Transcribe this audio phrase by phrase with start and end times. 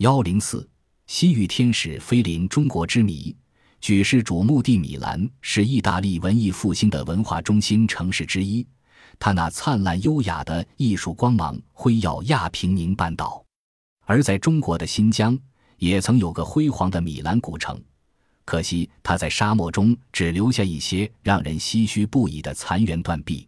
[0.00, 0.66] 幺零四，
[1.08, 3.36] 西域天使飞临中国之谜。
[3.82, 8.66] 举世瞩目的米兰是意大利文艺复兴的文化中心城市之一，
[9.18, 13.44] 它那灿烂优雅的艺术光芒辉耀亚平宁半岛。
[14.06, 15.38] 而在中国的新疆，
[15.76, 17.78] 也曾有个辉煌的米兰古城，
[18.46, 23.46] 可惜它在沙漠中只留下一些让人唏嘘不已的残垣断壁。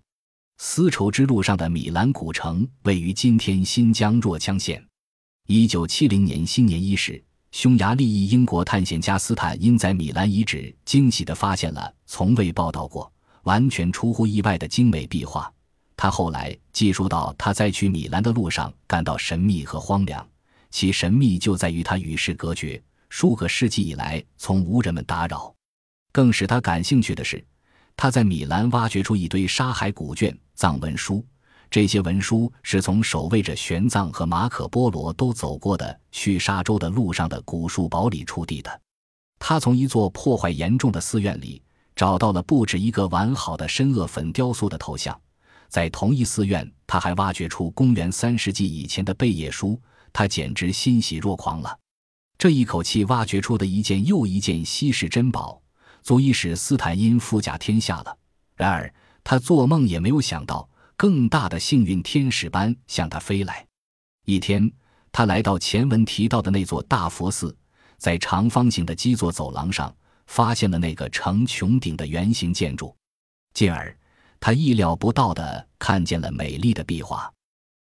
[0.58, 4.86] 丝绸之路上的米兰古城位于今天新疆若羌县。
[5.48, 7.22] 一九七零年新年伊始。
[7.50, 15.52] 匈牙利裔英国探险家斯坦因在米兰遗址惊喜地发现了从未报道过、完全出乎意外的精美壁画。
[15.94, 20.26] 他后来记述到，他在去米兰的路上感到神秘和荒凉，
[20.70, 25.54] 其神秘就在于它与世隔绝，数个世纪以来从无人们打扰。
[26.12, 27.44] 更使他感兴趣的是，
[27.94, 31.22] 他在米兰挖掘出一堆沙海古卷、藏文书。
[31.72, 38.80] 这些文书是从守卫着玄奘和马可波罗都走过的去沙洲的路上的古树堡里出地的。
[39.38, 41.62] 他从一座破坏严重的寺院里
[41.96, 45.18] 找到了不止一个完好的深褐粉雕塑的头像。
[45.70, 49.80] 在同一寺院，他还挖掘出公元三世纪以前的贝叶书，
[50.12, 51.74] 他简直欣喜若狂了。
[52.36, 55.62] 这一口气挖掘出的一件又一件稀世珍宝，
[56.02, 58.14] 足以使斯坦因富甲天下了。
[58.56, 58.92] 然而，
[59.24, 60.68] 他做梦也没有想到。
[61.02, 63.66] 更大的幸运天使般向他飞来。
[64.24, 64.70] 一天，
[65.10, 67.52] 他来到前文提到的那座大佛寺，
[67.98, 69.92] 在长方形的基座走廊上，
[70.28, 72.94] 发现了那个呈穹顶的圆形建筑。
[73.52, 73.98] 进而，
[74.38, 77.28] 他意料不到的看见了美丽的壁画。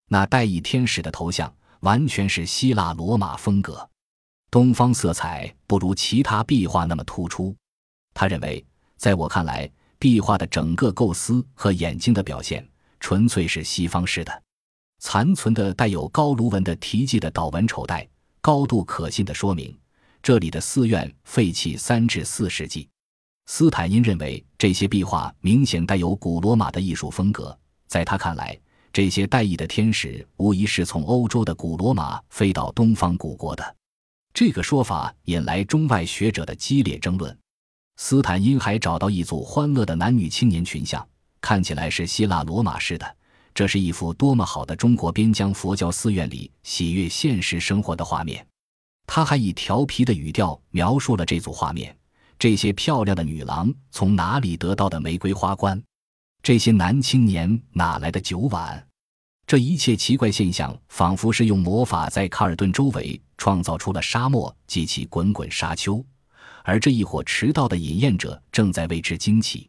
[0.08, 3.86] 那带翼天使的头像完全是希腊罗马风格，
[4.50, 7.54] 东方色彩不如其他壁画那么突出。
[8.14, 8.64] 他认为，
[8.96, 12.66] 在我看来，壁画的整个构思和眼睛的表现。
[13.00, 14.42] 纯粹是西方式的，
[15.00, 18.06] 残存的带有高卢文的题记的祷文丑带，
[18.40, 19.76] 高度可信的说明
[20.22, 22.88] 这里的寺院废弃三至四世纪。
[23.46, 27.58] 斯坦因认为这些壁画明显带有古罗马的艺术风格，
[27.88, 28.56] 在他看来，
[28.92, 33.76] 这些带翼的天使无疑是从欧洲的古罗马飞到东方古国的。
[34.32, 37.36] 这个说法引来中外学者的激烈争论。
[37.96, 41.04] 斯坦因还找到一组欢乐的男女青年群像。
[41.50, 43.16] 看起来是希腊罗马式的，
[43.52, 48.46] 这是一幅多么好的中国边疆佛教寺院里喜悦现实生活的画面。
[49.04, 51.92] 他还以调皮的语调描述了这组画面：
[52.38, 55.82] 这些漂亮的女郎从哪里得到的玫瑰花冠？
[56.40, 58.86] 这些男青年哪来的酒碗？
[59.44, 66.00] 这一切奇怪现象，仿佛是用魔法在卡尔顿周围创造出了沙漠及其滚滚沙丘，
[66.62, 69.68] 而这一伙迟到的饮宴者正在为之惊奇。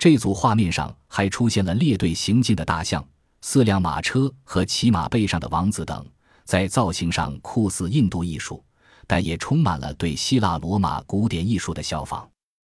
[0.00, 3.06] 这组画面上还出现了列队行进的大象、
[3.42, 6.06] 四辆马车和骑马背上的王子等，
[6.46, 8.64] 在造型上酷似印度艺术，
[9.06, 12.26] 但也充满了对希腊罗马古典艺术的效仿。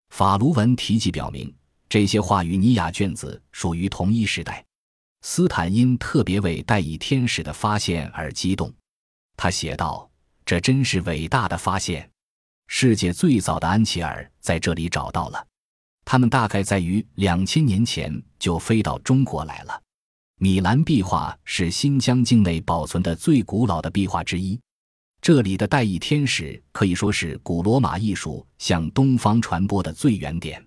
[0.08, 1.54] 法卢文题记表明，
[1.90, 4.64] 这些画与尼雅卷子属于同一时代。
[5.20, 8.72] 斯坦因特别为带翼天使的发现而激动，
[9.36, 10.10] 他写道
[10.46, 12.10] ：“这真是伟大的发现！
[12.68, 15.46] 世界最早的安琪尔在这里找到了。”
[16.04, 19.80] 他们大概在于两千年前就飞到中国来了。
[20.36, 24.58] 米兰壁画是新疆境内保存的最古老的壁画之一。
[25.20, 30.66] 这里的带翼天使可以说是古罗马艺术向东方传播的最原点。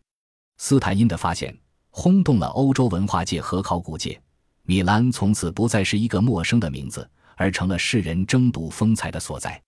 [0.57, 1.57] 斯坦因的发现
[1.89, 4.21] 轰动了欧洲文化界和考古界，
[4.61, 9.61] 米兰从此不再是一个陌生的名字，而成了世人争睹风采的所在。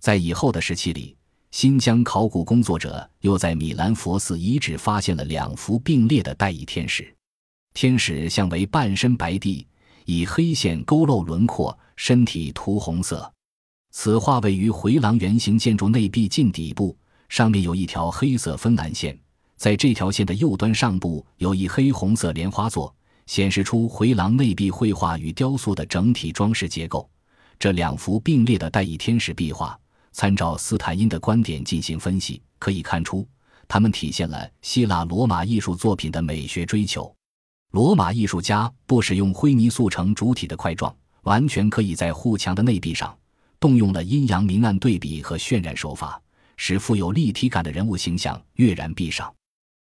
[0.00, 1.16] 在以后的时期里。
[1.54, 7.14] 新疆考古工作者又在米兰佛寺遗址发现了两幅并列的带翼天使，
[7.74, 9.64] 天使像为半身白地，
[10.04, 13.32] 以黑线勾勒轮廓，身体涂红色。
[13.92, 16.98] 此画位于回廊圆形建筑内壁近底部，
[17.28, 19.16] 上面有一条黑色分栏线，
[19.56, 22.92] 在这条线的右端上部有一黑红色莲花座，
[23.26, 27.08] 显示出回廊内壁绘画与雕塑的整体装饰结构。
[27.60, 29.78] 这两幅并列的带翼天使壁画。
[30.14, 33.26] 参照斯坦因的观点进行分析，可以看出，
[33.66, 37.12] 他们体现了希腊罗马艺术作品的美学追求。
[37.72, 43.12] 罗马艺术家不使用灰泥塑成主体的块状，完全可以在护墙的内壁上
[43.58, 46.22] 动用了阴阳明暗对比和渲染手法，
[46.56, 49.34] 使富有立体感的人物形象跃然壁上。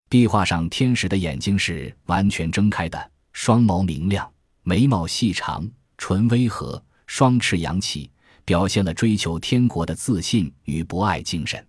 [0.08, 4.32] 壁画上天使的眼睛是完全睁开的，双眸明亮，
[4.62, 5.68] 眉毛细长，
[5.98, 8.08] 唇微合，双翅扬起。
[8.50, 11.64] 表现了追求天国的自信与博爱精神，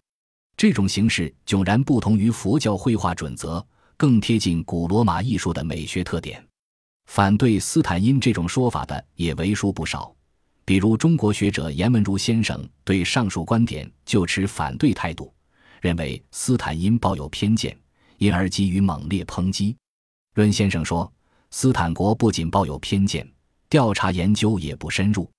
[0.58, 3.64] 这种形式迥然不同于佛教绘画准则，
[3.96, 6.44] 更贴近古罗马艺术的美学特点。
[7.06, 10.12] 反对斯坦因这种说法的也为数不少。
[10.66, 15.32] 比如中国学者严文如先生对上述观点就持反对态度，
[15.82, 17.78] 认为斯坦因抱有偏见，
[18.18, 19.78] 因而给予猛烈抨击。
[20.34, 21.14] 论先生说，
[21.52, 23.32] 斯坦国不仅抱有偏见，
[23.70, 25.30] 调查研究也不深入。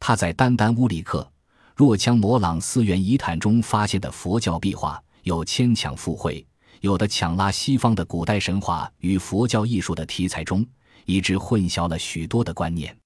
[0.00, 1.30] 他在丹丹乌里克
[1.74, 6.44] 若羌摩朗寺院遗产中发现的佛教壁画，有牵强附会，
[6.80, 10.66] 有的抢拉西方的古代神话与佛教艺术的题材中，
[11.04, 12.96] 以致混淆了许多的观念。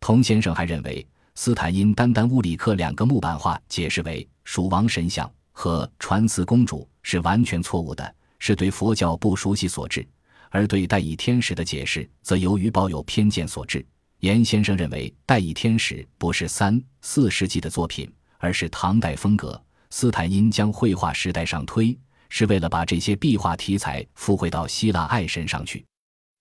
[0.00, 10.02] 童先生还认为，斯坦因丹丹乌里克两个木板画解释为蜀王神像和传慈公主是完全错误的，是对佛教不熟悉所致；
[10.50, 13.86] 而对代以天使的解释，则由于抱有偏见所致。
[14.20, 19.60] 严先生认为，代以天使不是三四世纪的作品，而是唐代风格。
[19.90, 25.84] 斯坦因将绘画时代上推，是为了把这些壁画题材附会到希腊爱神上去。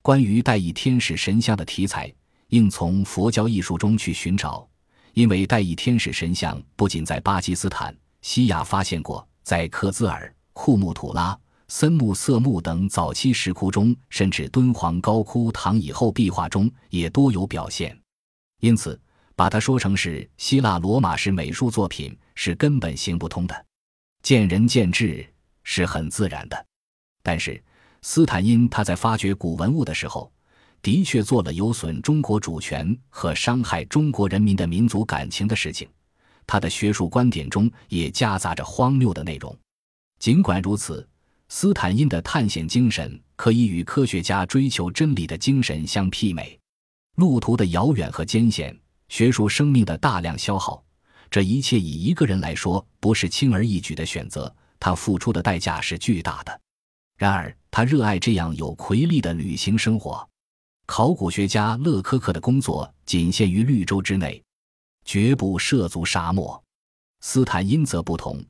[0.01, 2.13] 关于代以天使神像的题材。
[2.49, 4.67] 应从佛教艺术中去寻找，
[5.13, 17.97] 因为代义天使神像不仅在巴基斯坦、西亚发现过，在克孜尔、库木吐拉、森木色木等早期石窟中，甚至敦煌高窟唐以后壁画中也多有表现。
[18.59, 18.99] 因此，
[19.35, 23.65] 把它说成是希腊罗马式美术作品是根本行不通的。
[24.21, 25.25] 见仁见智
[25.63, 26.65] 是很自然的，
[27.23, 27.63] 但是
[28.01, 30.29] 斯坦因他在发掘古文物的时候。
[30.81, 35.85] 的确做了有损中国主权和伤害中国人民的民族感情的事情，
[36.47, 39.53] 他的学术观点中也夹杂着荒谬的内容。
[40.19, 41.05] 尽管如此，
[41.49, 46.57] 斯坦因的探险精神可以与科学家追求真理的精神相媲美。
[47.15, 48.77] 路途的遥远和艰险，
[49.09, 50.81] 学术生命的大量消耗，
[51.29, 56.61] 这一切以一个人来说不是轻而易举的选择，他付出的代价是巨大的。
[57.17, 60.25] 然而，他热爱这样有魁力的旅行生活。
[60.85, 64.41] 考古学家勒科克的工作仅限于绿洲之内，
[65.03, 66.63] 绝不涉足沙漠。
[67.21, 68.41] 斯坦因则不同，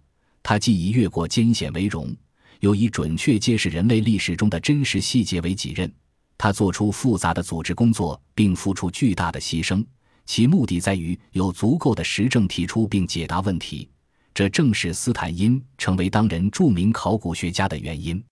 [0.43, 2.15] 他既以越过艰险为荣，
[2.59, 5.91] 又以准确揭示人类历史中的真实细节为己任。
[6.37, 9.85] 他做出复杂的组织工作，并付出巨大的牺牲，
[10.25, 13.89] 其目的在于有足够的实证提出并解答问题。
[14.33, 18.23] 这正是斯坦因成为当人著名考古学家的原因。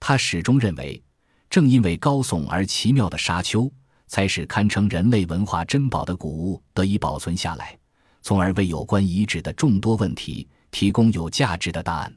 [0.00, 1.00] 他始终认为。
[1.50, 3.70] 正因为高耸而奇妙的沙丘，
[4.08, 7.78] 才使堪称人类文化珍宝的古物得以保存下来，
[8.22, 12.12] 从而为有关遗址的众多问题提供有价值的答案。